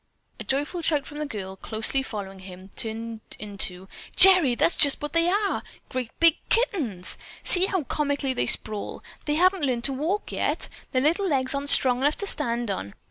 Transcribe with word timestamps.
A 0.39 0.43
joyful 0.43 0.81
shout 0.81 1.05
from 1.05 1.19
the 1.19 1.27
girl, 1.27 1.55
closely 1.55 2.01
following 2.01 2.39
him, 2.39 2.69
turned 2.75 3.19
into 3.37 3.87
"Gerry! 4.15 4.55
That's 4.55 4.75
just 4.75 4.99
what 4.99 5.13
they 5.13 5.29
are! 5.29 5.61
Great 5.89 6.09
big 6.19 6.39
kittens! 6.49 7.19
See 7.43 7.67
how 7.67 7.83
comically 7.83 8.33
they 8.33 8.47
sprawl? 8.47 9.03
They 9.25 9.35
haven't 9.35 9.61
learned 9.63 9.83
to 9.83 9.93
walk 9.93 10.31
yet. 10.31 10.69
Their 10.91 11.03
little 11.03 11.27
legs 11.27 11.53
aren't 11.53 11.69
strong 11.69 12.01
enough 12.01 12.17
to 12.17 12.25
stand 12.25 12.71
on. 12.71 12.95